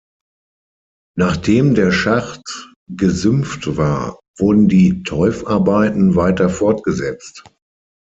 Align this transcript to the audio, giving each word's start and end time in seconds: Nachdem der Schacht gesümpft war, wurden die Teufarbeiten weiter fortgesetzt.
Nachdem 1.15 1.75
der 1.75 1.91
Schacht 1.91 2.73
gesümpft 2.89 3.77
war, 3.77 4.17
wurden 4.39 4.67
die 4.67 5.03
Teufarbeiten 5.03 6.15
weiter 6.15 6.49
fortgesetzt. 6.49 7.43